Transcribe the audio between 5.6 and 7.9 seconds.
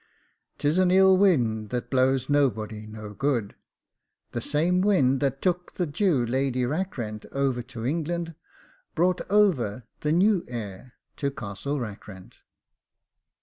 the Jew Lady Rackrent over to